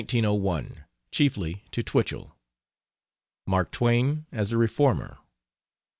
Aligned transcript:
LETTERS 0.01 0.13
OF 0.25 0.41
1901, 0.41 0.85
CHIEFLY 1.11 1.63
TO 1.69 1.83
TWICHELL. 1.83 2.35
MARK 3.45 3.69
TWAIN 3.69 4.25
AS 4.31 4.51
A 4.51 4.57
REFORMER. 4.57 5.19